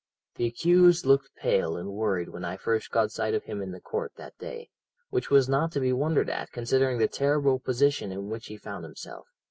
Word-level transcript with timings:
"The 0.33 0.47
accused 0.47 1.05
looked 1.05 1.35
pale 1.35 1.77
and 1.77 1.93
worried 1.93 2.29
when 2.29 2.43
I 2.43 2.57
first 2.57 2.89
caught 2.89 3.11
sight 3.11 3.35
of 3.35 3.43
him 3.43 3.61
in 3.61 3.71
the 3.71 3.79
court 3.79 4.13
that 4.15 4.35
day, 4.39 4.71
which 5.11 5.29
was 5.29 5.47
not 5.47 5.71
to 5.73 5.79
be 5.79 5.93
wondered 5.93 6.27
at, 6.27 6.51
considering 6.51 6.97
the 6.97 7.07
terrible 7.07 7.59
position 7.59 8.11
in 8.11 8.27
which 8.27 8.47
he 8.47 8.57
found 8.57 8.83
himself. 8.83 9.27